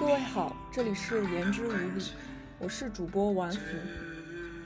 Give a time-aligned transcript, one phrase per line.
[0.00, 2.02] 各位好，这里是言之无理，
[2.58, 3.58] 我是主播王福。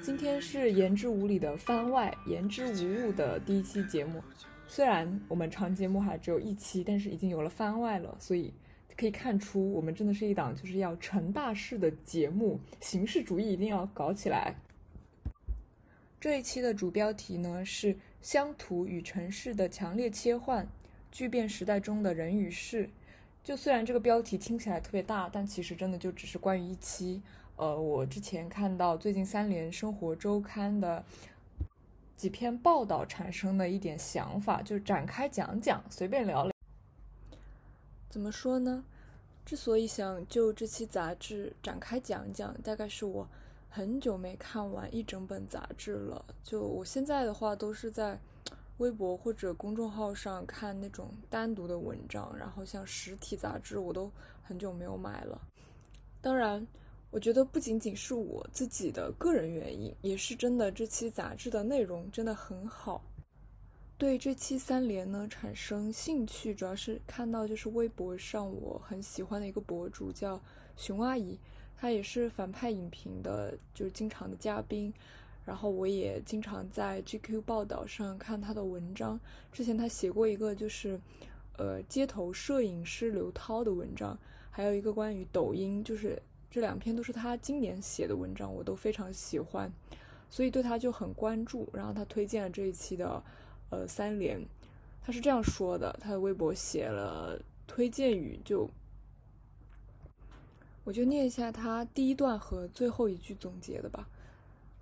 [0.01, 4.23] 今天是言之无理的番外，言之无物的第一期节目。
[4.69, 8.55] 虽然我们长节目还只有一期，但是已经有了番外了，所以
[8.97, 14.55] 可以看出我们真的是一档就是要成大事的节目，形式主义一定要搞起来。
[16.21, 20.65] 这一期的主标题呢是乡土与城市的强烈切换，
[21.11, 22.89] 巨变时代中的人与事。
[23.45, 27.21] 就虽然这个标题听起来特别大，但其实真的就只是关于一期。
[27.57, 31.05] 呃，我之前看到最近三联生活周刊的
[32.17, 36.53] 几篇报道产生的一点想法，就展开讲讲，随便聊聊。
[38.09, 38.83] 怎么说呢？
[39.45, 43.29] 之所以想就这期杂志展开讲讲，大概是我
[43.69, 46.25] 很久没看完一整本杂志了。
[46.43, 48.19] 就我现在的话，都是在。
[48.79, 54.11] 微博或者公众号上看那种单独的文章，然后像实体杂志我都
[54.43, 55.41] 很久没有买了。
[56.21, 56.67] 当然，
[57.11, 63.05] 我觉得不仅仅是我自己的个人原因，也是真的这期杂志的内容真的很好。
[63.97, 70.41] 对这期三联呢产生兴趣，主要是看到就是微博上我很喜欢的一个博主叫
[70.77, 71.39] 熊阿姨，
[71.77, 74.93] 她也是反派影评的，就是经常的嘉宾。
[75.45, 79.21] 然后我也经常在 GQ 报道上看他的文章。
[79.53, 80.99] 之前他写过一个就是，
[81.59, 84.19] 呃，街头摄影师刘涛的文章，
[84.51, 89.71] 还有一个关于抖音，就是这两篇都是他今年写的文章，我都非常喜欢，
[90.31, 91.69] 所以对他就很关注。
[91.73, 93.23] 然后他推荐了这一期的，
[93.71, 94.43] 呃，三联，
[95.03, 98.69] 他是这样说的，他的微博写了推荐语，就
[100.85, 104.09] 我就念一下他第一段和最后一句总结的吧。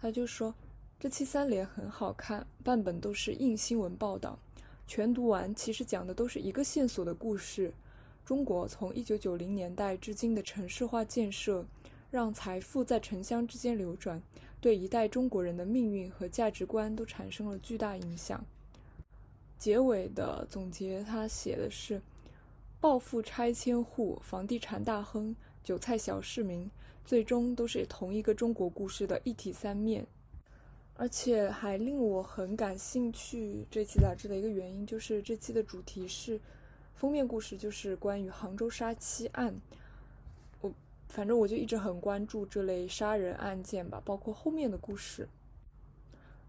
[0.03, 0.53] 他就说，
[0.99, 4.37] 这期三联很好看，半本都是硬新闻报道，
[4.85, 7.73] 全读完其实讲的都是一个线索的故事：
[8.25, 11.65] 中国从一九九零年代至今的城市化建设，
[12.11, 14.21] 让财富在城乡之间流转，
[14.61, 18.45] 对一代中国人的命运和价值观都产生了巨大影响。
[19.57, 22.03] 结尾的总结，他写的是：
[22.81, 26.69] 暴富拆迁户、房地产大亨、韭菜小市民。
[27.05, 30.07] 最终都是同一个中国故事的一体三面，
[30.95, 33.67] 而且还令我很感兴趣。
[33.71, 36.41] 这期杂志的一个原因就是这期的主题是
[36.95, 39.55] 封面故事，就是关于杭州杀妻案。
[40.61, 40.73] 我
[41.09, 45.29] 反正我就一直很关注这类杀人案件吧，包括后面的故事。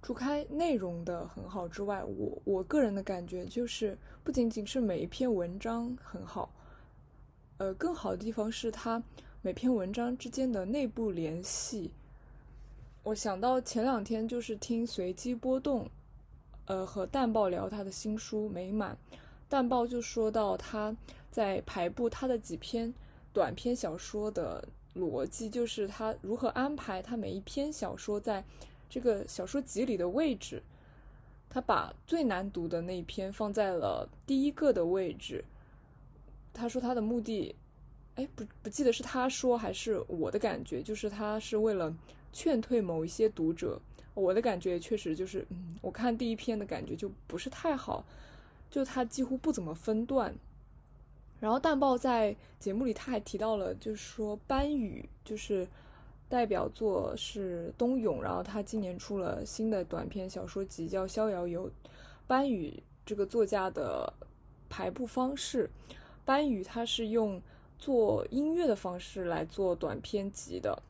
[0.02, 6.54] 除开内容的很好之外，我我个人的感觉就是不仅仅是每一篇文章很好，
[7.58, 9.02] 呃，更好的地方是它。
[9.46, 11.92] 每篇文章之间的内部联系，
[13.04, 15.86] 我想到前两天就是听随机波动，
[16.64, 18.98] 呃，和淡豹聊他的新书《美满》，
[19.50, 20.96] 淡豹就说到他
[21.30, 22.94] 在排布他的几篇
[23.34, 24.66] 短篇小说的
[24.96, 28.42] 逻辑，就是他如何安排他每一篇小说在
[28.90, 30.64] 这个小说集里的位置。
[31.50, 35.44] 他把最难读的那篇放在了第一个的位置。
[36.54, 37.54] 他说他的目的。
[38.16, 41.92] 哎，不不记得是他说还是我的感觉，就是他是为了
[42.32, 43.82] 劝退某一些读者。
[44.14, 48.06] 我的感觉确实就是，嗯，我看第一篇的感觉就不是太好，
[48.70, 50.32] 就他几乎不怎么分段。
[51.40, 55.68] 然后淡豹在节目里他还提到了，就是说班宇就是
[56.30, 61.68] 代表作是冬泳，然后他今年出了新的短篇小说集叫《逍遥游》。
[62.28, 64.14] 班宇这个作家的
[64.70, 65.68] 排布方式，
[66.24, 67.42] 班宇他是用。
[67.84, 70.82] 做音乐的方式来做短篇集的，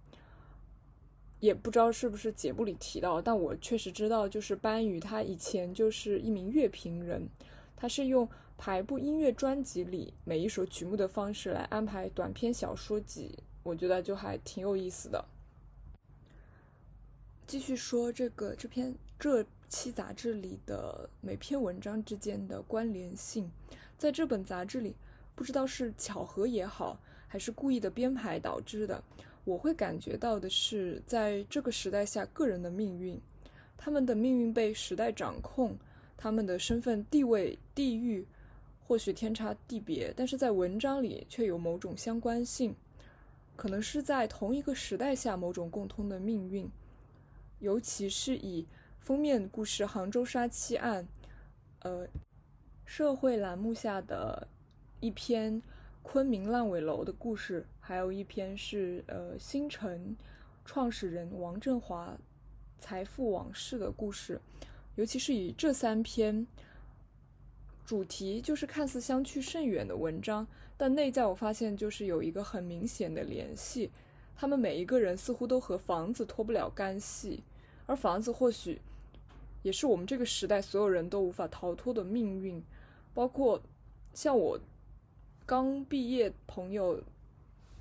[1.40, 7.28] 也不知道是不是节目里提到，但我确实知道，就是班宇他以前就是一名乐评人，
[7.76, 8.30] 他是用
[8.60, 15.26] 排布音乐专辑里每一首曲目的方式来安排短篇小说集，我觉得就还挺有意思的。
[17.48, 23.50] 继续说这个这篇这期杂志里的每篇文章之间的关联性，
[23.98, 24.96] 在这本杂志里。
[25.36, 29.04] 不知道是巧合也好，还是故意的编排导致的，
[29.44, 33.20] 我会感觉到的是，在这个时代下，个人的命运，
[33.76, 35.76] 他们的命运被时代掌控，
[36.16, 38.28] 他们的身份地位、地域
[38.86, 42.76] 或许天差地别，但是在文章里却有某种相关性，
[43.56, 46.70] 可能是在同一个时代下某种共通的命运，
[47.60, 48.68] 尤其是以
[49.00, 51.04] 封面故事《杭州杀妻案》，
[51.80, 52.08] 呃，
[52.86, 54.48] 社会栏目下的。
[55.04, 55.62] 一篇
[56.02, 60.16] 昆明烂尾楼的故事，还有一篇是呃新城
[60.64, 62.18] 创始人王振华
[62.80, 64.40] 财富往事的故事，
[64.96, 66.48] 尤其是以这三篇
[67.86, 70.48] 主题就是看似相去甚远的文章，
[70.78, 73.92] 但内在我发现就是有一个很明显的联系，
[74.38, 77.44] 他们每一个人似乎都和房子脱不了干系，
[77.88, 78.80] 而房子或许
[79.64, 82.64] 也是我们这个时代所有人都无法逃脱的命运，
[83.14, 83.62] 包括
[84.14, 84.58] 像我
[85.46, 87.02] 刚毕业朋友，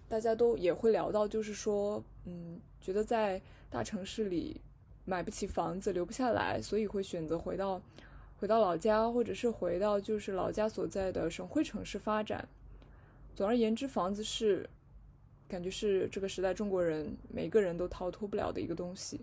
[0.09, 4.61] 大家都也会聊到，就是说，嗯，觉得在大城市里
[5.05, 7.81] 买不起房子，留不下来，所以会选择回到
[8.38, 12.49] 回到老家，或者是回到就是老家所在的省会城市发展。
[13.35, 14.69] 总而言之，房子是
[15.49, 19.20] 感觉是这个时代中国人每个人都逃脱不了的一个东西。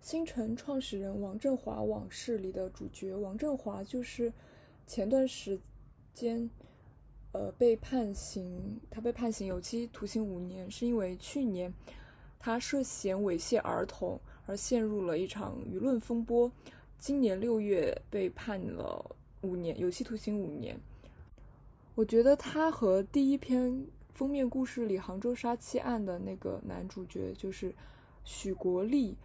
[0.00, 4.32] 新城创始人王振华往事里的主角王振华，就是
[4.84, 5.60] 前段时
[6.12, 6.50] 间，
[7.32, 11.72] 呃，被判刑，他被判刑有期徒刑五年，是因为去年
[12.38, 16.52] 他涉嫌猥亵儿童而陷入了一场舆论风波，
[16.98, 20.78] 今年六月被判了五年有期徒刑五年。
[21.94, 27.74] 我觉得他和第一篇封面故事里杭州杀妻案的那个男主角就是
[28.24, 29.16] 许国立，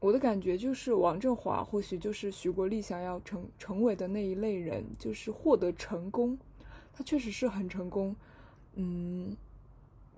[0.00, 6.38] 我的感觉就是王振华或许就是许国立想要成成为的那一类人，就是获得成功，
[6.96, 8.14] 他确实是很成功，
[8.74, 9.36] 嗯，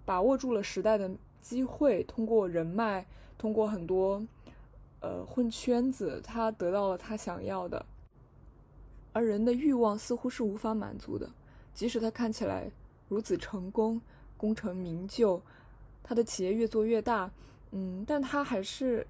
[0.04, 3.06] 把握住了时代的机会，通过人脉，
[3.38, 4.22] 通过很多
[5.00, 7.86] 呃混圈子，他得到了他想要的。
[9.12, 11.30] 而人的欲望似乎是无法满足的，
[11.72, 12.70] 即使他看起来
[13.08, 13.98] 如此成功，
[14.36, 15.40] 功成名就，
[16.02, 17.30] 他的企业越做越大，
[17.70, 19.06] 嗯，但他还是，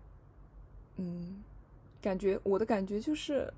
[0.97, 1.43] 嗯，
[2.01, 3.53] 感觉我的感觉就是，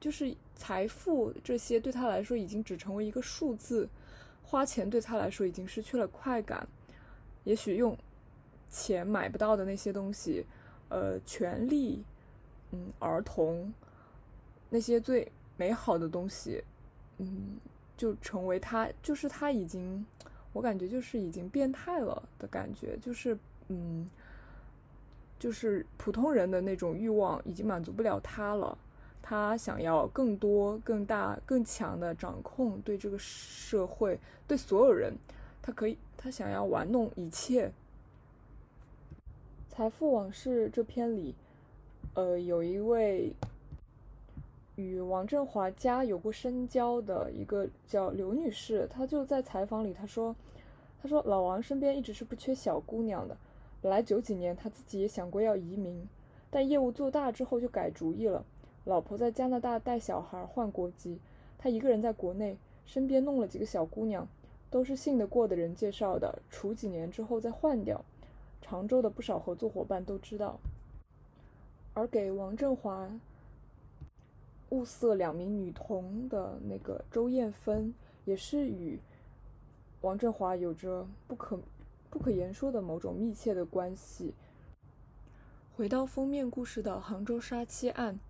[0.00, 3.88] 就是财富这些对他来说已经只成为一个数字，
[4.42, 6.68] 花钱对他来说已经失去了快感，
[7.44, 7.96] 也许用
[8.70, 10.44] 钱买不到的那些东西，
[10.88, 12.04] 呃，权利，
[12.72, 13.72] 嗯，儿童，
[14.70, 15.30] 那些最。
[15.60, 16.62] 美好的东西，
[17.16, 17.58] 嗯，
[17.96, 20.06] 就成为他，就是他已经，
[20.52, 23.36] 我感觉就是已经变态了的感觉，就是，
[23.66, 24.08] 嗯，
[25.36, 28.78] 就是普通人的那种欲望已经满足不了他了，
[29.22, 35.14] 他想要更多、更大、更强的掌控对这个社会、对所有人，
[35.62, 37.68] 他可以，他想要玩弄一切。
[39.68, 41.34] 《财富往事》这篇里，
[42.14, 43.34] 呃，有一位。
[44.76, 50.36] 与王振华家有过深交的一个叫刘女士，她就在采访里她说
[51.02, 53.36] ：“她说老王身边一直是不缺小姑娘的。
[53.82, 56.06] 本来九几年他自己也想过要移民，
[56.48, 58.44] 但业务做大之后就改主意了。
[58.84, 61.20] 老婆在加拿大带小孩换国籍，
[61.58, 64.26] 他一个人在国内，身边弄了几个小姑娘，
[64.70, 68.04] 都是信得过的人介绍的，处几年之后再换掉。
[68.60, 70.58] 常州的不少合作伙伴都知道，
[71.94, 73.10] 而给王振华。”
[74.70, 77.94] 物色两名女童的那个周艳芬，
[78.26, 79.00] 也是与
[80.02, 81.58] 王振华有着不可
[82.10, 84.34] 不可言说的某种密切的关系。
[85.74, 88.20] 回到封面故事的杭州杀妻案，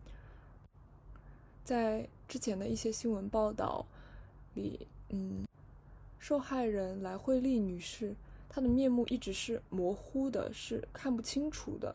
[1.69, 3.85] 在之前的一些新闻报道
[4.55, 5.45] 里，嗯，
[6.19, 8.15] 受害人来惠丽女士，
[8.49, 11.95] 她的面目一直是模糊的，是看不清楚的。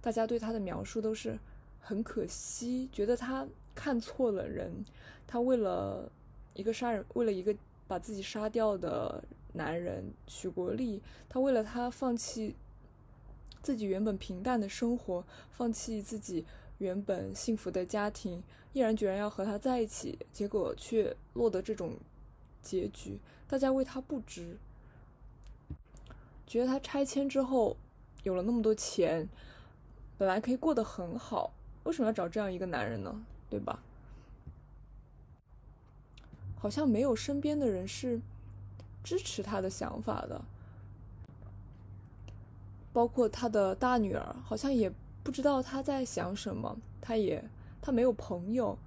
[0.00, 1.38] 大家对她的描述都是
[1.78, 3.46] 很可惜，觉得她。
[3.74, 4.84] 看错了人，
[5.26, 6.12] 他为了
[6.52, 7.56] 一个杀人，为了一个
[7.88, 9.24] 把自己杀掉的
[9.54, 12.54] 男人许国立，他为了他放弃
[13.62, 16.44] 自己原本平淡的生活，放弃自己
[16.82, 21.96] 原本幸福的家庭，毅然决然要和他在一起，结果却落得这种
[22.60, 23.20] 结局。
[23.46, 24.58] 大家为他不值，
[26.44, 27.76] 觉得他拆迁之后
[28.24, 29.28] 有了那么多钱，
[30.18, 31.52] 本来可以过得很好，
[31.84, 33.24] 为什么要找这样一个男人呢？
[33.48, 33.80] 对吧？
[36.58, 38.20] 好像没有身边的人是
[39.04, 40.42] 支持他的想法的，
[42.92, 44.90] 包括他的大女儿，好像也
[45.22, 46.76] 不知道他在想什么。
[47.00, 47.42] 他也
[47.80, 48.78] 他没有朋友，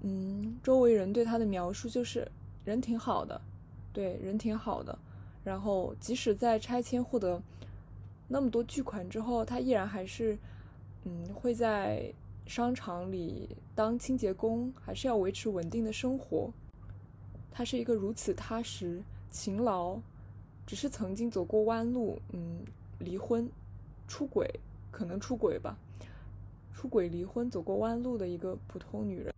[0.00, 2.30] 嗯，周围人对他的描述就是
[2.64, 3.40] 人挺好的，
[3.92, 4.98] 对人挺好的。
[5.44, 7.40] 然后即使在拆迁获得
[8.28, 10.38] 那么多巨款之后，他依然还是
[11.04, 12.12] 嗯会在。
[12.44, 16.52] 商场里当清洁工，还是要维持稳定的生活。
[17.52, 19.00] 他是一个如此踏实、
[19.30, 19.96] 勤劳，
[20.66, 22.58] 只是曾经走过弯路，嗯，
[22.98, 23.48] 离婚、
[24.08, 24.58] 出轨，
[24.92, 25.76] 可能出轨吧，
[26.72, 29.34] 出轨、离婚、走过弯路的一个普通女人。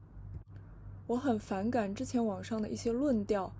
[1.06, 3.50] 我很反感之前网上的一些论调，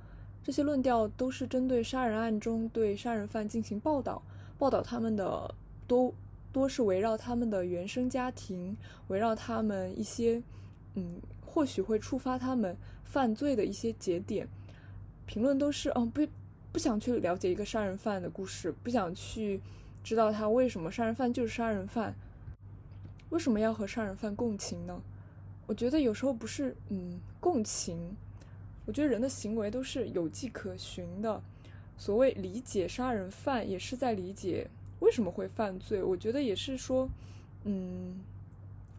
[0.42, 4.20] 这些论调都是针对杀人案中对杀人犯进行报道，
[4.58, 5.54] 报道他们的
[5.88, 6.12] 都。
[6.52, 8.76] 多是围绕他们的原生家庭，
[9.08, 10.40] 围绕他们一些，
[10.94, 14.46] 嗯，或许会触发他们犯罪的一些节点，
[15.26, 16.24] 评论都是嗯不
[16.70, 19.60] 不想去了解一个杀人犯的故事，不想去
[20.04, 22.14] 知道他为什么杀人犯就是杀人犯，
[23.30, 25.00] 为什么要和杀人犯共情呢？
[25.66, 28.14] 我觉得有时候不是嗯共情，
[28.84, 31.42] 我觉得人的行为都是有迹可循的。
[31.96, 34.68] 所谓理解杀人犯，也是在理解
[35.00, 36.02] 为什么会犯罪。
[36.02, 37.08] 我觉得也是说，
[37.62, 38.20] 嗯，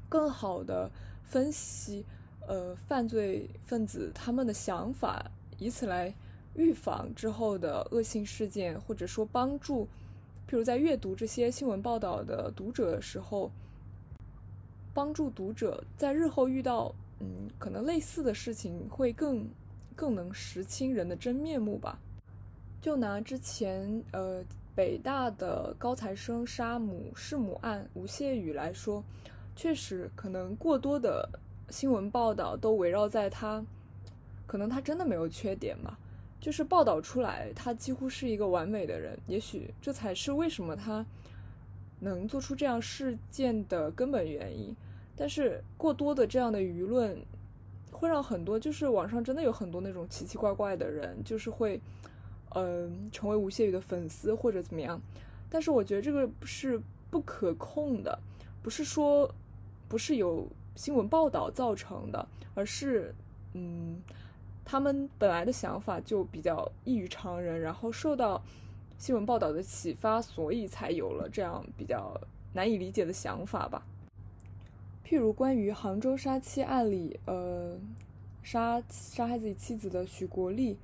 [0.09, 0.89] 更好的
[1.23, 2.03] 分析
[2.47, 6.11] 呃犯罪分子他们的想法，以此来
[6.55, 9.87] 预防之后的恶性事件，或者说帮助，
[10.47, 13.51] 譬如在阅读这些新闻报道的读者的时候，
[14.93, 19.47] 帮助读者在日后遇到嗯可能类似的事情，会更
[19.95, 21.99] 更能识清人的真面目吧。
[22.79, 24.43] 就拿之前呃
[24.75, 29.03] 北大的高材生杀母弑母案吴谢宇来说，
[29.55, 31.27] 确实可能过多的
[31.69, 33.65] 新闻报道都围绕在他，
[34.45, 35.97] 可能他真的没有缺点嘛，
[36.45, 41.03] 就是报道出来他几乎是一个完美的人，也许这才是为什么他
[42.01, 44.75] 能做出这样事件的根本原因。
[45.15, 47.17] 但是过多的这样的舆论，
[47.89, 51.81] 会让很多就是网上真的有很多那种奇奇怪怪的人，就是会。
[52.57, 55.01] 嗯，成为吴谢宇的粉丝或者怎么样，
[55.49, 58.17] 但是我觉得这个是不可控的，
[58.63, 59.29] 不是说
[59.89, 63.13] 不是有新闻报道造成的，而是
[63.51, 64.01] 嗯，
[64.65, 68.43] 他们本来的想法就比较异于常人，然后受到
[68.97, 72.19] 新闻报道的启发，所以才有了这样比较
[72.53, 73.85] 难以理解的想法吧。
[75.05, 77.79] 譬如关于杭州杀妻案里，呃，
[78.41, 80.77] 杀杀害自己妻子的许国立，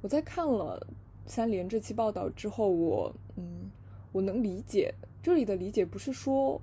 [0.00, 0.86] 我在看了。
[1.28, 3.68] 三联这期报道之后，我嗯，
[4.12, 6.62] 我能理解这里的理解不是说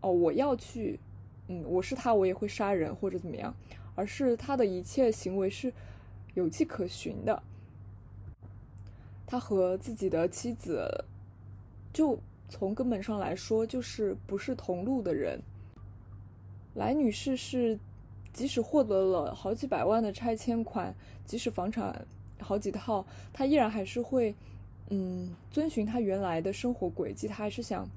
[0.00, 1.00] 哦，我要去，
[1.48, 3.52] 嗯，我是他，我也会杀人或者怎么样，
[3.96, 5.72] 而是他的一切行为是
[6.34, 7.42] 有迹可循的。
[9.26, 11.04] 他和自己的妻子，
[11.92, 15.40] 就从根本上来说，就是不是同路的人。
[16.74, 17.78] 来女士是，
[18.32, 22.06] 即使获得了好几百万的拆迁款，即使房产。
[22.40, 24.34] 好几套，他依然还是会，
[24.90, 27.26] 嗯，遵循他原来的生活轨迹。
[27.26, 27.88] 他还是想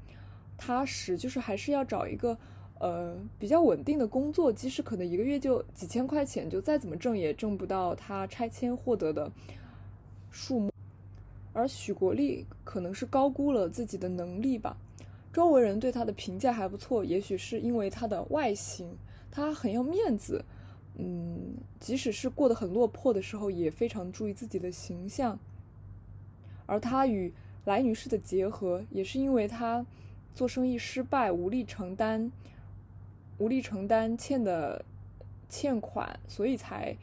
[0.58, 2.38] 踏实，就是还是要找一个
[2.79, 9.31] 呃比较稳定的工作，即使可能一个月就几千块钱，就再怎么挣也挣不到他拆迁获得的
[10.31, 10.72] 数目。
[11.53, 14.77] 而许国立可能是高估了自己的能力吧，
[15.34, 18.96] 周围人对他的评价还不错，也许是因为他的外形，
[19.31, 20.46] 他很要面子。
[21.00, 25.38] 嗯，即使是过得很落魄的时候，也非常注意自己的形象。
[26.65, 27.31] 而他与
[27.65, 29.86] 来女士的结合，也是因为他
[30.34, 32.31] 做生意失败，无力承担，
[33.38, 34.84] 无力承担欠的
[35.50, 36.96] 欠款，所以才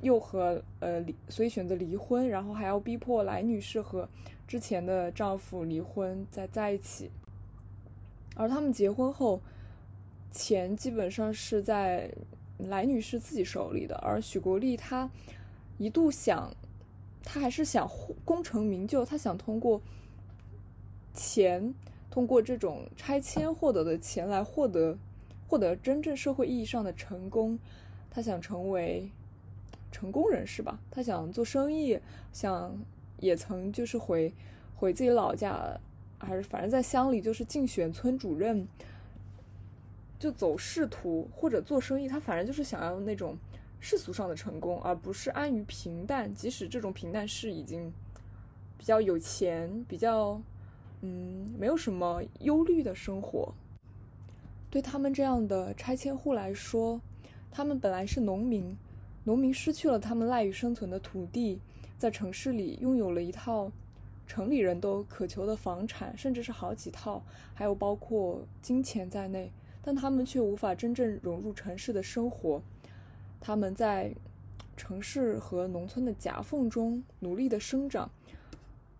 [0.00, 4.08] 又和呃离，所以选择离婚，然后还要逼迫来女士和
[4.46, 7.10] 之前的丈夫离婚再在一起。
[8.34, 9.40] 而他们结婚后，
[10.30, 12.10] 钱基本上是在。
[12.68, 15.10] 来女士自己手里的，而许国立他
[15.78, 16.54] 一度想，
[17.24, 17.90] 他还是想
[18.24, 19.82] 功成名就，他想通过
[21.12, 21.74] 钱，
[22.08, 24.96] 通过这种拆迁获得的钱来获得
[25.52, 27.58] 获得真正社会意义上的成功，
[28.10, 29.10] 他想成为
[29.90, 32.00] 成功人士吧，他想做生意，
[32.32, 32.74] 想
[33.20, 34.32] 也曾就是回
[34.74, 35.78] 回自己老家，
[36.16, 38.66] 还是反正在乡里就是竞选村主任。
[40.18, 43.36] 就走仕途或者做生意，他反正就是想要那种
[43.78, 46.34] 世俗上的成功，而不是安于平淡。
[46.34, 47.92] 即使这种平淡是已经
[48.78, 50.40] 比较有钱、比较
[51.02, 53.52] 嗯没有什么忧虑的生活，
[54.72, 56.98] 对他们这样的拆迁户来说，
[57.50, 58.74] 他们本来是农民，
[59.24, 61.60] 农民失去了他们赖以生存的土地，
[61.98, 63.70] 在城市里拥有了一套
[64.26, 69.52] 城里人都渴求的房产，甚至是好几套，还有包括金钱在内。
[69.82, 72.62] 但他们却无法真正融入城市的生活，
[73.42, 74.14] 他们在
[74.74, 78.10] 城市和农村的夹缝中努力的生长。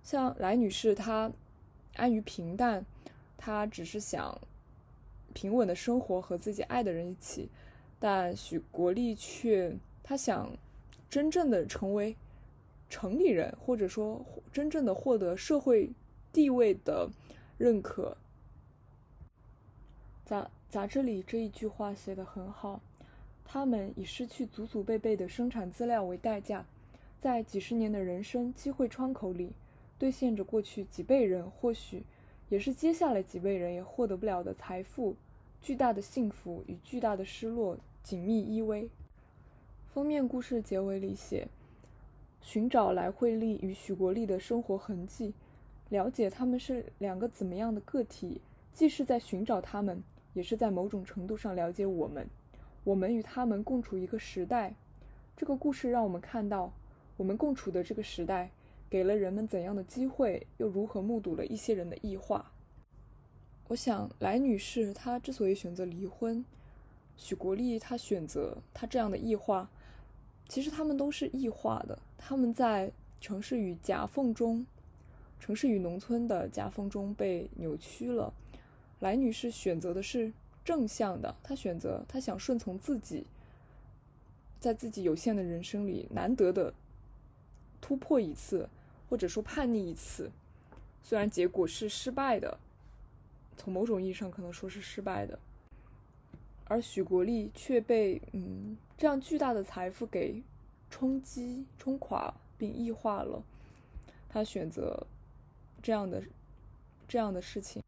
[0.03, 1.33] 像来女士，她
[1.95, 2.85] 安于平淡，
[3.39, 4.39] 她只是想
[5.33, 7.49] 平稳的生活和自己爱的人一起。
[7.99, 10.51] 但许国立却，他想
[11.09, 12.17] 真正的成为
[12.89, 15.91] 城里人，或者说真正的获得社会
[16.33, 17.11] 地位的
[17.59, 18.17] 认可。
[20.25, 22.81] 杂杂志里这一句话写得很好，
[23.45, 26.65] 他们以失去祖祖辈辈的生产资料为代价，
[27.21, 29.53] 在几十年的人生机会窗口里，
[29.99, 32.03] 兑现着过去几辈人或许
[32.49, 35.15] 也是接下来几辈人也获得不了的财富，
[35.63, 38.89] 巨大的幸福与巨大的失落紧密依偎。
[39.95, 41.47] 封面故事结尾里写，
[42.41, 45.33] 寻找来惠利与许国立的生活痕迹，
[45.89, 48.41] 了解他们是两个怎么样的个体，
[48.73, 50.03] 既是在寻找他们，
[50.35, 52.27] 也是在某种程度上了解我们。
[52.83, 54.75] 我们与他们共处一个时代，
[55.37, 56.73] 这个故事让我们看到，
[57.17, 58.51] 我们共处的这个时代
[58.91, 62.52] 给了人们怎样的机会，又如何目睹了一些人的异化。
[63.73, 66.45] 我想，来女士她之所以选择离婚，
[67.17, 69.71] 许国立他选择他这样的异化，
[70.47, 71.99] 其实他们都是异化的。
[72.19, 74.67] 他们在城市与夹缝中，
[75.41, 78.35] 城市与农村的夹缝中被扭曲了。
[79.01, 80.33] 来女士选择的是。
[80.65, 83.27] 正向的，她选择，她想顺从自己，
[84.61, 86.73] 在自己有限的人生里难得的
[87.81, 88.69] 突破一次，
[89.11, 90.31] 或者说叛逆一次，
[91.03, 92.61] 虽然结果是失败的，
[93.63, 95.39] 从某种意义上可能说是失败的，
[96.65, 100.43] 而许国立却被嗯这样巨大的财富给
[100.91, 103.41] 冲击、冲垮并异化了，
[104.29, 105.07] 他选择
[105.81, 106.21] 这样的
[107.07, 107.81] 这样的事情，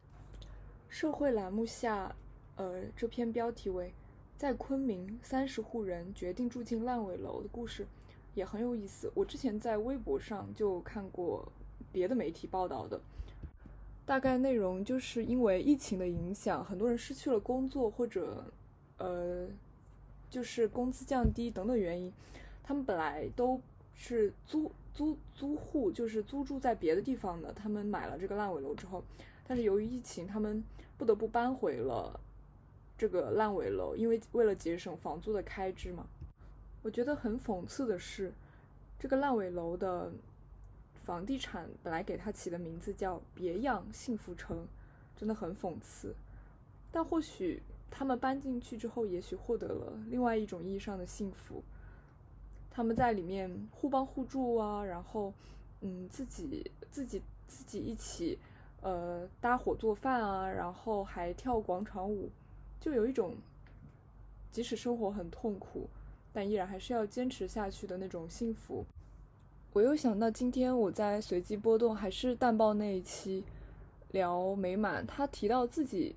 [0.89, 2.15] 社会栏目下。
[2.57, 3.93] 呃，这篇标题为
[4.39, 7.85] “在昆明三十户人决定住进烂尾楼”的故事
[8.37, 9.11] 也很有意思。
[9.13, 11.51] 我之前在微博上就看过
[11.91, 13.01] 别的媒体报道的，
[14.07, 18.45] 大概内容就是因为疫情的影响，很多人失去了工作，或者
[18.99, 19.49] 呃，
[20.31, 22.13] 就是工资降低等等原因，
[22.63, 23.61] 他们本来都
[23.95, 29.03] 是租租租户，就是租住在别的地方的，他们买了这个烂尾楼之后，
[29.47, 30.63] 但是由于疫情，他们
[30.99, 32.21] 不得不搬回了。
[32.97, 36.07] 这个烂尾楼，因为为了节省房租的开支嘛，
[36.81, 38.33] 我觉得很讽刺的是，
[39.01, 40.13] 这个烂尾楼的
[41.05, 44.67] 房地产本来给它起的名字叫“别样幸福城”，
[45.15, 46.15] 真的很讽刺。
[46.91, 51.63] 但或许他们搬进去之后，也许获得了另外一种意义上的幸福。
[52.71, 55.33] 他们在里面互帮互助啊，然后
[55.83, 58.39] 嗯，自己自己自己一起
[58.81, 62.31] 呃搭伙做饭啊，然后还跳广场舞。
[62.81, 63.37] 就有一种，
[64.51, 65.89] 即使生活很痛苦，
[66.33, 68.85] 但依然还是要坚持下去的那种幸福。
[69.75, 73.43] 我又想到今天我在随机波动还是淡报那一期
[74.13, 76.15] 聊美满，他提到自己，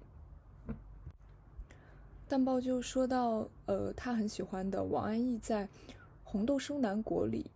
[2.27, 5.65] 淡报就说到，呃，他很喜欢的王安忆在
[6.23, 7.49] 《红豆生南国》里，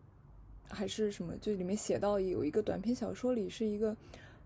[0.68, 3.96] 还是什么，就里面写到有一个短篇小说里是一个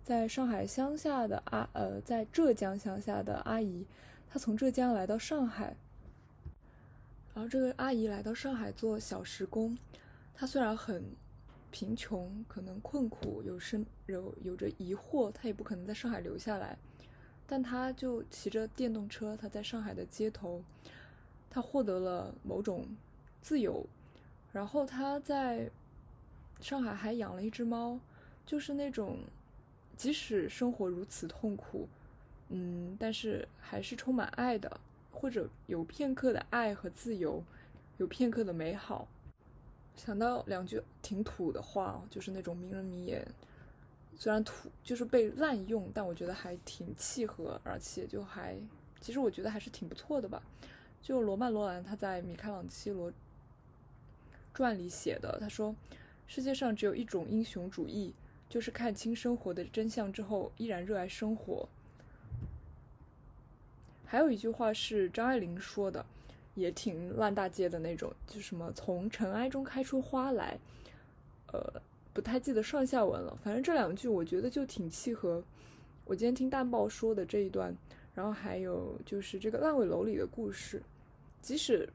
[0.03, 3.85] 在上海乡下的阿，呃，在浙江乡下的阿姨。
[4.29, 5.77] 她从浙江来到上海，
[7.33, 9.77] 然后这个阿姨来到上海做小时工。
[10.33, 11.01] 她虽然很
[11.75, 16.77] 贫穷，可能困苦，有生有有着疑惑，他也不可能在上海留下来。
[17.45, 20.63] 但他就骑着电动车，他在上海的街头，
[21.49, 22.85] 他获得了某种
[23.41, 23.85] 自由。
[24.53, 25.69] 然后他在
[26.61, 27.99] 上海还养了一只猫，
[28.45, 29.17] 就是那种
[29.97, 31.89] 即使生活如此痛苦。
[32.47, 34.79] 嗯，但是还是充满爱的，
[35.11, 37.43] 或者有片刻的爱和自由，
[37.97, 39.09] 有片刻的美好。
[39.95, 43.25] 想到两句挺土的话，就是那种名人名言，
[44.17, 48.57] 虽然土就是被滥用，但我觉得还挺契合，而且就还，
[49.01, 50.41] 其实我觉得还是挺不错的吧。
[51.01, 53.11] 就罗曼·罗兰他在《米开朗基罗
[54.53, 55.75] 传》里写的，他说
[56.27, 58.13] ：“世界上只有一种英雄主义，
[58.49, 61.67] 就是看清生活的真相之后，依然热爱生活。”
[64.07, 66.05] 还有一句话是张爱玲说的，
[66.55, 70.57] 也挺烂大街的那种，就什么从尘埃中开出花来，
[71.53, 73.37] 呃，不太记得上下文了。
[73.43, 75.43] 反正这两句我觉得就挺契合
[76.05, 77.75] 我今天听淡报说的这一段。
[78.13, 80.81] 然后还有就是这个烂尾楼里的故事，
[81.41, 81.87] 即使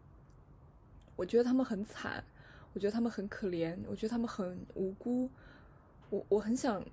[1.16, 2.22] 我觉得他们很惨，
[2.74, 5.28] 我觉得他们很可怜，我觉得他们很无辜，
[6.10, 6.84] 我我很想，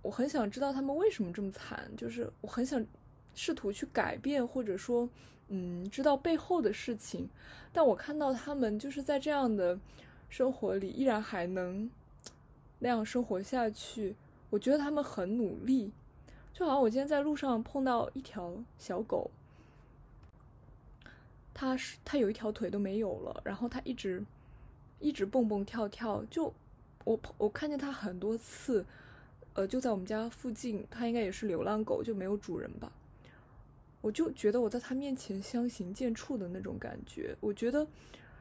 [0.00, 2.84] 我很想知道他们为什么这么惨，就是我很想。
[3.34, 5.08] 试图去改变，或者说，
[5.48, 7.28] 嗯，知道背后的事情，
[7.72, 9.78] 但我看到他们就是在这样的
[10.28, 11.90] 生活里，依然还能
[12.80, 14.14] 那样生活下去。
[14.50, 15.92] 我觉得他们很努力，
[16.52, 19.30] 就好像我今天在路上碰到一条小狗，
[21.52, 24.24] 它是它有一条腿都没有了，然后它一直
[25.00, 26.52] 一直蹦蹦跳跳，就
[27.04, 28.84] 我我看见它很多次，
[29.54, 32.92] 呃，就在我们家附近，它应该也是流浪狗，就没有主人吧。
[34.00, 37.36] 我就觉得我在他面前相形见绌的那种感觉。
[37.40, 37.86] 我觉得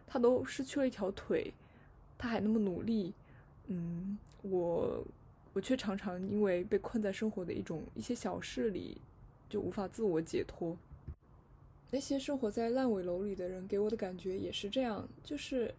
[0.05, 1.53] 他都失去了一条腿，
[2.17, 3.13] 他还那么努力，
[3.67, 5.03] 嗯，我
[5.53, 8.97] 我却常常因为被困在生活的一种一些小事里，
[9.49, 10.77] 就无法自我解脱。
[11.89, 15.73] 那些生活在烂尾楼里的人给我的感觉也是这样，就是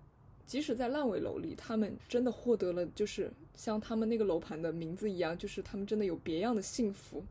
[0.47, 7.23] 即使在烂尾楼里，他们真的获得了，就是像他们那个楼盘的名字一样，就是他们真的有别样的幸福。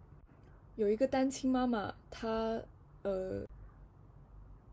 [0.78, 2.62] 有一个单亲妈妈，她
[3.02, 3.44] 呃，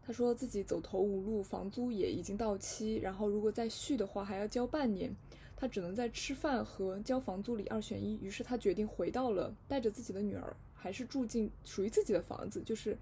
[0.07, 5.11] 她说自己走投无路，房租也已经到期，然后如果再续的话还要交半年，
[5.57, 8.19] 她只能在吃饭和交房租里二选一。
[8.19, 12.99] 于是她决定回到了带着自己的女儿，还是住进属于自己的房子，就是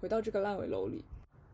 [0.00, 1.04] 回到这个烂尾楼里。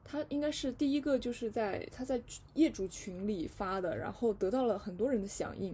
[0.05, 2.21] 她应该是第一个，就是在她在
[2.53, 5.73] 业主群里发的，然后得到了很多人的响应。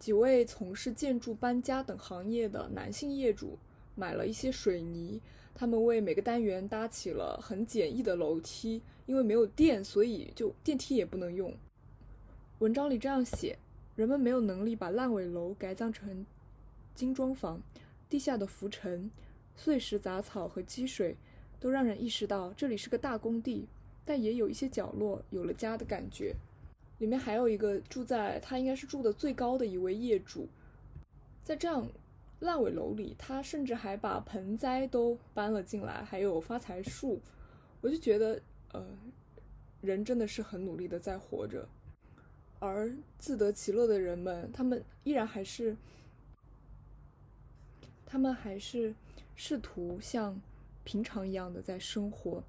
[0.00, 3.56] 几位从事建筑、搬家等行业的男性业主
[3.94, 5.20] 买了一些水泥，
[5.54, 11.54] 他们为每个单元搭起了很简易的楼梯，因为没有电，所以就电梯也不能用。
[12.58, 13.58] 文章里这样写：
[13.96, 16.24] 人们没有能力把烂尾楼改造成
[16.94, 17.62] 精装房，
[18.08, 19.10] 地下的浮尘、
[19.54, 21.16] 碎石、杂草和积水。
[21.60, 23.66] 都让人意识到这里是个大工地，
[24.04, 26.34] 但也有一些角落有了家的感觉。
[26.98, 30.46] 里面还有一个住在他应该是住的最高的一位业主，
[31.42, 31.88] 在这样
[32.44, 37.20] 烂尾楼里，他甚至还把盆栽都搬了进来，还有发财树。
[37.80, 38.40] 我就觉得，
[38.72, 38.86] 呃，
[39.80, 41.68] 人真的是很努力的在活着，
[42.60, 45.76] 而自得其乐的人们，他们依然还是，
[48.06, 48.94] 他们还是
[49.34, 50.40] 试图像。
[50.86, 52.44] 平常一样的在生活，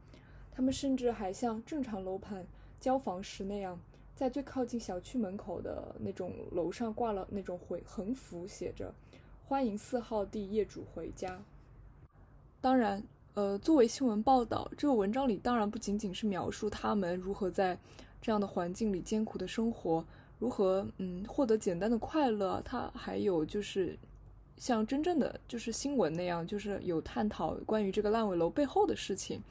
[0.52, 2.46] 他们甚至还像正常楼盘
[2.82, 3.80] 交房时那样，
[4.14, 8.94] 在最靠近小区门口的那种楼上挂了那种回横幅，写着
[9.48, 11.40] “欢迎四号地业主回家”。
[12.60, 13.04] 当然，
[13.36, 17.78] 呃，作为新闻报道，这个文章里当然不仅仅是描述他们如何在
[18.22, 20.04] 这样的环境里艰苦的生活，
[20.40, 23.98] 如何嗯获得简单的快乐，它还有就是。
[24.58, 29.42] 像真正的就是新闻那样，就是有探讨关于这个烂尾楼背后的事情，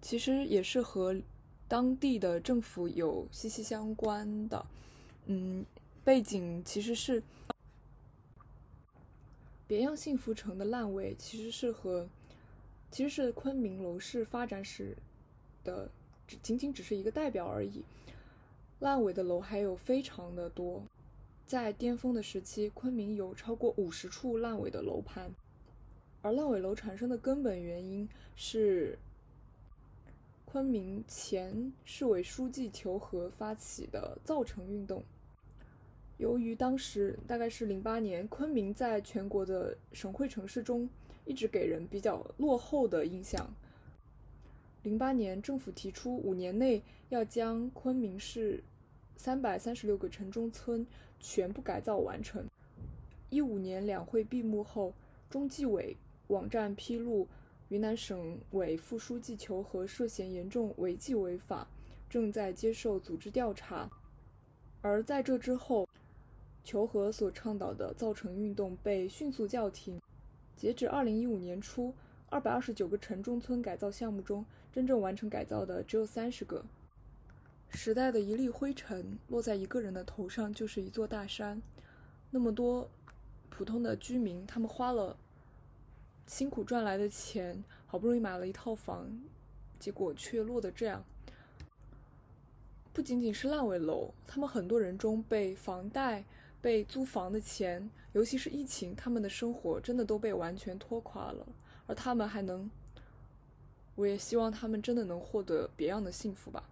[0.00, 1.20] 其实也是和
[1.66, 4.64] 当地的政府有息息相关的。
[5.26, 5.66] 嗯，
[6.04, 7.20] 背景其实是
[9.66, 12.08] 别样幸福城的烂尾，其实是和
[12.90, 14.96] 其实是昆明楼市发展史
[15.64, 15.90] 的
[16.42, 17.82] 仅仅只是一个代表而已。
[18.80, 20.82] 烂尾的楼还有非常的多。
[21.46, 25.30] 在巅峰的时期，昆明有超过五十处烂尾的楼盘，
[26.22, 28.98] 而烂尾楼产生的根本原因是
[30.44, 35.02] 昆明前市委书记求和发起的造城运动。
[36.18, 40.88] 由于当时大概是零八年，昆明在全国的省会城市中
[41.24, 43.52] 一直给人比较落后的印象。
[44.82, 48.62] 零八年，政府提出五年内要将昆明市
[49.16, 50.86] 三百三十六个城中村。
[51.24, 52.44] 全部改造完成。
[53.30, 54.92] 一五年两会闭幕后，
[55.30, 55.96] 中纪委
[56.26, 57.28] 网站披露，
[57.68, 61.68] 云南省委副书记求和涉嫌严重违纪违法，
[62.10, 63.88] 正在接受组织调查。
[64.80, 65.88] 而在这之后，
[66.64, 70.00] 求和所倡导的造城运动被迅速叫停。
[70.56, 71.94] 截止二零一五年初，
[72.28, 76.64] 二百二十九个城中村改造项目中，真正完成改造的只有三十个。
[77.68, 81.60] 时代的一粒灰尘落在一个人的头上，就是一座大山。
[82.30, 82.88] 那么多
[83.48, 85.16] 普通的居民，他们花了
[86.26, 89.10] 辛苦赚来的钱，好不容易买了一套房，
[89.78, 91.02] 结果却落得这样。
[92.92, 96.24] 不仅仅是烂尾楼，他们很多人中被房贷、
[96.62, 101.46] 被租房的钱，尤其是疫情，他们的生活真的都被完全拖垮了。
[101.86, 102.70] 而他们还能，
[103.96, 106.70] 我也希望他们真的能获得别样的幸福吧。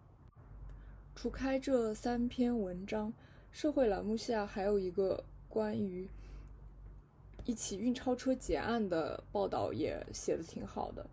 [1.17, 3.13] 除开这三篇文章，
[3.51, 6.09] 社会栏目下还有一个关于
[7.45, 11.05] 一起运钞车劫案的报道，也写的挺好的。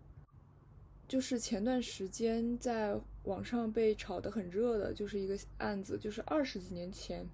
[1.08, 7.26] 就是前段时间在网上被炒得很热的，就是一个案子，就是二十几年前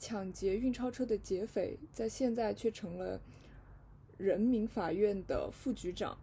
[0.00, 3.20] 抢劫运钞车的劫匪，在现在却成了
[4.16, 6.16] 人民法院的副局长。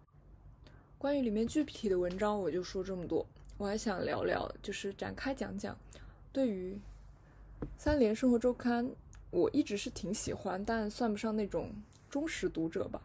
[0.98, 3.24] 关于里面具体的文章，我就说这么多。
[3.58, 5.78] 我还想聊聊，就是展开讲讲，
[6.34, 6.76] 对于
[7.78, 8.90] 三联生活周刊，
[9.30, 11.72] 我一直是挺喜欢，但算不上那种
[12.10, 13.00] 忠实读者吧。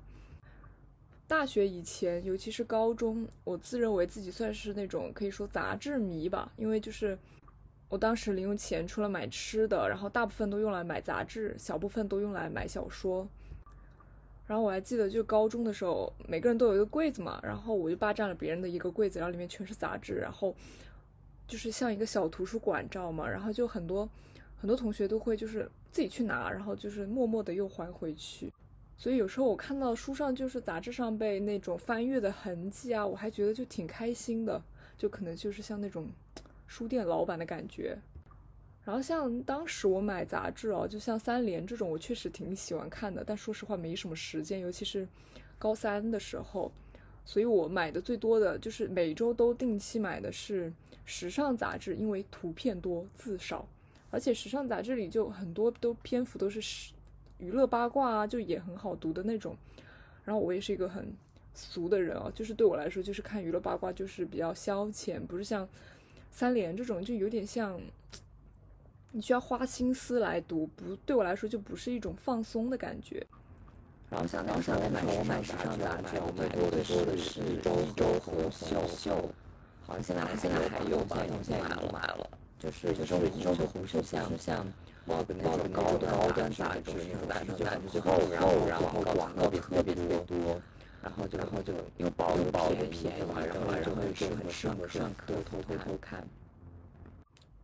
[1.29, 7.19] 大学以前，尤其是高中，我自认为自己算是那种可以说杂志迷吧，因为就是
[7.93, 13.29] 我当时零用钱除了买吃的，然后大部分都用来买杂志，小部分都用来买小说。
[14.47, 20.57] 然后我还记得，就高中的时候，每个人都有一个柜子嘛，然后我就霸占了别人的一个柜子，然后里面全是杂志，然后
[21.47, 23.29] 就是像一个小图书馆，知道吗？
[23.29, 24.09] 然后就很多
[24.57, 28.51] 很多同学都会就是自己去拿，然后就是默默的又还回去。
[28.97, 34.63] 所以有时候我看到书上就是杂志上被那种翻阅的痕迹啊，我还觉得就挺开心的，
[34.97, 36.09] 就可能就是像那种
[36.67, 37.97] 书店老板的感觉。
[38.85, 45.07] 然后像当时我买杂志哦，就像三联这种，我确实挺喜欢看的，但说实话没什么时间，尤其是
[45.59, 46.73] 高三的时候，
[47.25, 50.73] 所以我买的最多的就是每周都定期买的是
[51.05, 53.65] 时尚杂志，因为图片多字少，
[54.11, 56.93] 而且时尚杂志里就很多都篇幅都是
[57.39, 59.57] 娱乐八卦啊，就也很好读的那种。
[60.25, 61.13] 然后我也是一个很
[61.55, 65.69] 俗的人啊，就是对我来说，就是看娱乐八卦就是比较消遣，不是像
[66.33, 67.81] 三联这种，就有点像。
[69.15, 73.23] 你需要花心思来读，不对我来说就不是一种放松的感觉。
[74.09, 79.31] 然后像那时候我买我买时尚杂志，我买多的多的是周周和秀秀，
[79.87, 82.27] 好像现在现在还有吧，现在不买了。
[82.59, 84.67] 就是就是周和红秀像像
[85.05, 90.59] 某个那种高端高端杂志，那种杂志就很厚，然后然后广告特别特别多，
[91.03, 96.25] 然后就然后就又薄又薄又便宜嘛，然后就会就很上上课偷偷偷看。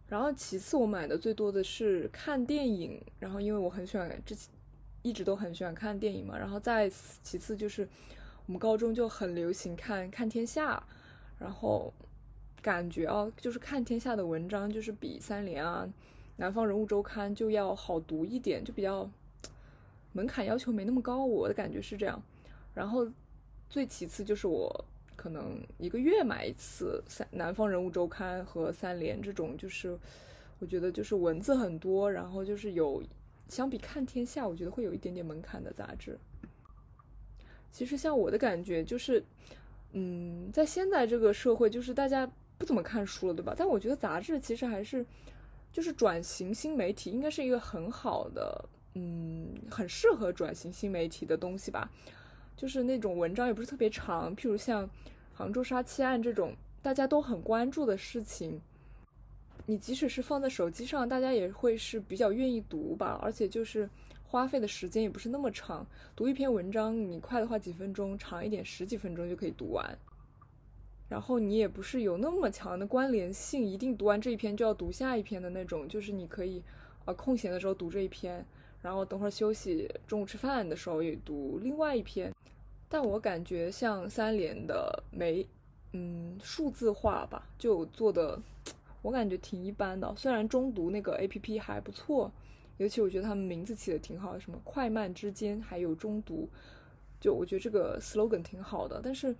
[0.08, 3.00] 然后其次，我买的最多的是看电影。
[3.20, 4.48] 然后因为我很喜欢，之前
[5.02, 6.36] 一直都很喜欢看电影嘛。
[6.36, 6.90] 然后再
[7.22, 7.86] 其次就是，
[8.46, 10.82] 我们高中就很流行看看天下。
[11.38, 11.92] 然后
[12.60, 15.86] 感觉啊，就是看天下的文章就是比三联啊、
[16.36, 19.08] 南方人物周刊就要好读一点，就比较
[20.12, 21.24] 门槛要求没那么高。
[21.24, 22.20] 我的感觉是这样。
[22.74, 23.06] 然后
[23.68, 24.84] 最其次就是我。
[25.16, 29.98] 可能一个月买一次《三南方人物周刊》和《三联》这种，就是
[30.60, 33.02] 我觉得就是文字很多，然后就是有
[33.48, 36.16] 相比看天下，我觉得会有一点点门槛的杂志。
[37.72, 39.20] 其实像我的感觉就是，
[39.90, 42.24] 嗯，在现在这个社会，就是大家
[42.56, 43.52] 不怎么看书了，对吧？
[43.58, 45.04] 但我觉得杂志其实还是
[45.72, 51.90] 就是转型新媒体，应该是一个很好的，嗯，很适合转型新媒体的东西吧。
[52.58, 54.90] 就是那种文章也不是特别长，譬如像
[55.32, 58.60] 杭州杀妻案这种大家都很关注的事情，
[59.66, 63.16] 你即使是放在手机上，大家也会是比较愿意读吧。
[63.22, 63.88] 而且就是
[64.24, 69.96] 花费的时间也不是那么长，读一篇文章你快的话几分钟，长一点十几分钟就可以读完。
[71.08, 76.60] 然后你也不是有那么强的关联性，一定读完这一篇就要读下一篇的那种，就是你可以
[77.04, 78.44] 呃空闲的时候读这一篇。
[78.80, 82.32] 然后等会儿休息，中午吃饭的时候也读另外一篇，
[82.88, 85.44] 但我感觉像三联的没，
[85.92, 88.40] 嗯，数字化吧，就做的，
[89.02, 90.14] 我感觉挺一般的。
[90.16, 92.30] 虽然中读那个 A P P 还不错，
[92.76, 96.48] 尤其我觉得他们名字起的挺好，什么快慢之间还有中读，
[97.20, 99.00] 就我觉得这个 slogan 挺好的。
[99.02, 99.34] 但是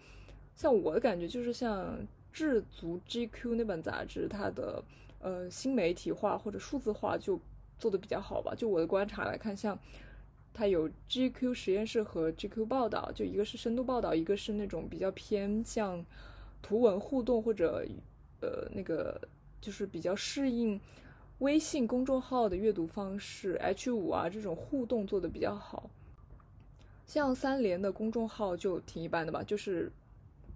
[0.57, 1.96] 像我的感觉就是像
[2.33, 4.83] 智足 G Q 那本杂志，它的
[5.20, 7.40] 呃新媒体化或者数字化就。
[7.79, 9.79] 做的比较好吧，就我的观察来看，像
[10.53, 16.05] 它有 GQ 实验室和 GQ 报道，就一个是深度报道，一个是那种比较偏向
[16.61, 17.87] 图文互动或者
[18.41, 19.21] 呃那个
[19.61, 20.81] 就是比较适应
[21.38, 25.88] 微信公众号的阅读方式，H 五啊这种互动做的比较好。
[27.07, 29.93] 像三联的公众号就挺一般的吧，就是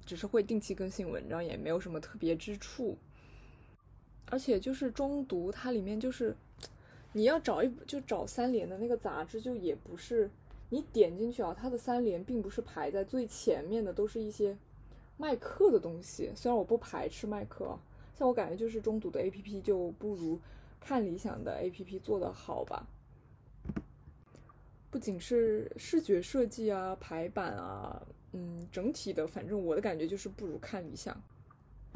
[0.04, 2.98] 只是会定期更新文章，也没有什么特别之处。
[4.26, 6.36] 而且就是中读，它里面就是。
[7.14, 10.30] 你要找一就找三联的那个杂志，就也不是
[10.70, 14.56] 你点进去啊，它的三联并不是排在最前面的，都是一些
[15.18, 16.30] 卖课的东西。
[16.34, 17.78] 虽然我不排斥卖课，
[18.16, 20.40] 像我感觉就是中读的 A P P 就不如
[20.80, 22.86] 看理想的 A P P 做得好吧。
[24.90, 31.14] 不仅是视觉设计啊、排版啊，嗯，整体的，反正我的感觉就是不如看理想。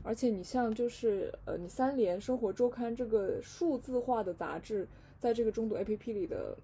[0.02, 4.87] 而且你像就是呃，你三联生活周刊这个数字化的杂志。
[5.18, 6.57] 在这个中读 APP 里的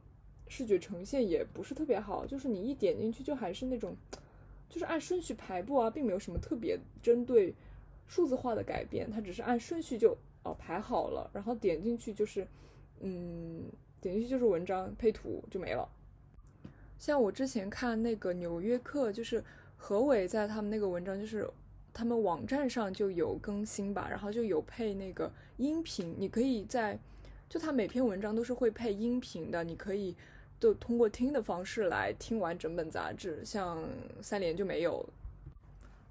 [0.46, 3.96] 视觉呈现也不是特别好，就是你一点进去就还是那种，
[4.68, 7.54] 就是按顺序排布啊，并没有什么特别针对
[8.06, 12.46] 数字化的改变，它只是按顺序就哦排好了，然后点进去就是，
[13.00, 13.64] 嗯，
[14.00, 15.88] 点进去就是文章配图就没了。
[16.98, 19.42] 像我之前看那个《纽约客》，就是
[19.76, 21.48] 何伟在他们那个文章，就是
[21.94, 26.98] 他们网站上就有更新吧，然后就有配那个音频，你可以在。
[27.52, 30.16] 就他每篇文章都是会配音频的，你可以
[30.58, 33.44] 就通过听的方式来听完整本杂志。
[33.44, 33.86] 像
[34.22, 35.06] 三联就没有。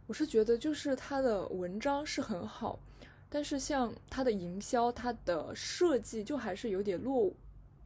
[0.05, 2.77] 我是觉得就是他的文章是很好，
[3.27, 7.33] 但是像他的营销、他的设计就还是有点落，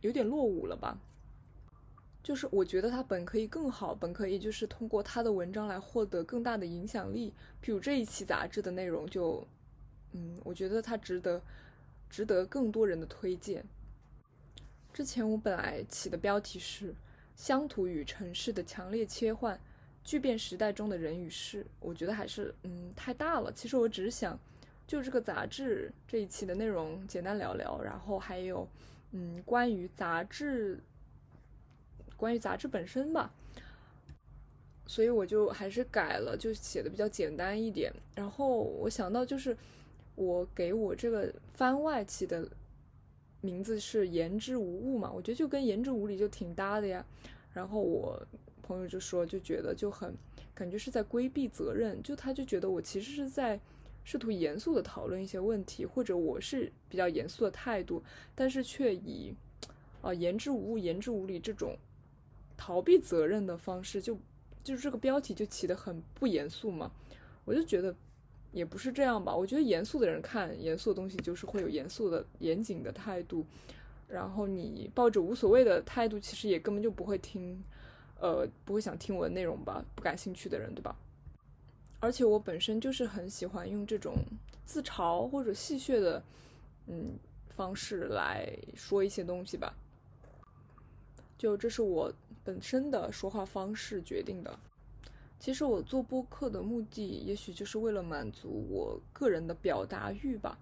[0.02, 1.00] 有点落伍了吧。
[2.22, 7.34] 就是我觉得他本可以更好，本可以就是通过他的文章来获得更大的影响力。
[7.62, 9.48] 比如这一期杂志的内容就，
[10.12, 11.42] 嗯，我觉得他值得。
[12.10, 13.64] 值得更多人的推荐。
[14.94, 16.96] 之前我本来起的标题是
[17.36, 19.60] “乡土与城市的强烈切换，
[20.04, 23.52] 巨变时代中的人与事”，我觉得还是嗯太大了。
[23.52, 24.40] 其实我只是想
[24.88, 28.68] 就这个杂志这一期的内容简单聊聊，然后还有
[29.12, 30.80] 嗯关于杂志，
[32.16, 33.34] 关于杂志本身吧。
[34.88, 37.92] 所以我就还是改了，就写的比较简单一点。
[38.14, 39.58] 然后我想到就是
[40.16, 42.50] 我给我这个番外起的
[43.42, 47.06] 名字是言之无物嘛，我觉得就跟言之无理就挺搭的呀。
[47.54, 48.22] 然后我
[48.64, 50.14] 朋友就说，就觉得就很
[50.54, 53.60] 感觉是在规避责任，就他就觉得我其实是在
[54.04, 59.34] 试图严肃的讨论一些问题，或者我是比较严肃的态度，但是却以
[60.02, 61.78] 啊言之无物、言之无理这种
[62.58, 64.18] 逃避责任的方式就。
[64.64, 66.92] 就是这个标题就起得很不严肃嘛，
[67.44, 67.96] 我就觉得
[68.56, 69.36] 也不是这样吧。
[69.36, 73.46] 我觉得严肃的人看严肃的东西，就是会有严肃的、严谨的态度。
[74.08, 77.62] 然后你抱着无所谓的态度，其实也根本就不会听，
[78.20, 79.84] 呃，不会想听我的内容吧？
[79.94, 80.96] 不感兴趣的人，对吧？
[82.00, 84.16] 而且我本身就是很喜欢用这种
[84.66, 86.24] 自嘲或者戏谑的，
[86.88, 89.76] 嗯，方式来说一些东西吧。
[91.38, 92.12] 就这是我。
[92.44, 94.60] 本身的说话方式决定的。
[95.40, 100.58] 其实我做播客的目的，也许就是为了满足我个人的表达欲吧。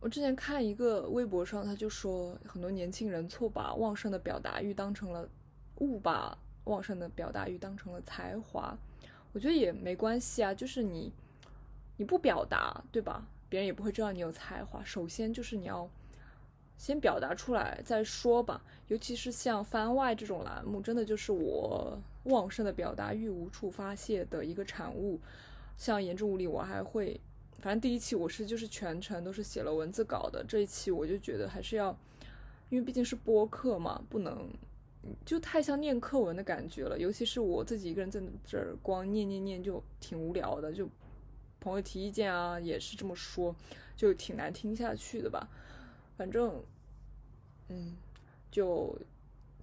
[0.00, 5.28] 我之前看一个微博上，他就说很多年轻人错把旺盛的表达欲当成了
[5.76, 8.76] 误把旺盛的表达欲当成了才华。
[9.32, 11.12] 我觉得也没关系啊，就是你
[11.96, 13.26] 你不表达，对吧？
[13.48, 14.84] 别人也不会知道你有才华。
[14.84, 15.88] 首先就是你要。
[16.78, 25.20] 先表达出来再说吧，尤其是像番外这种栏目，真的就是我旺盛的表达欲无处发泄的一个产物。
[25.76, 27.20] 像言之无理，我还会，
[27.60, 31.96] 反正第一期我是就是全程都是写了文字稿的，这一期我就觉得还是要，
[32.68, 34.48] 因为毕竟是播客嘛，不能
[35.24, 36.98] 就太像念课文的感觉了。
[36.98, 40.88] 尤其是我自己一个人在这儿光念念念就挺无聊的，就
[41.60, 43.54] 朋友提意见啊也是这么说，
[43.96, 45.48] 就挺难听下去的吧。
[46.18, 46.52] 反正，
[47.68, 47.96] 嗯，
[48.50, 48.98] 就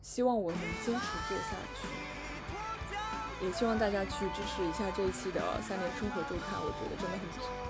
[0.02, 0.92] 希望我能坚持
[1.28, 7.65] 做下去，也希望大家去支持一下这一期的《三联生活周刊》，我觉得真的很不错。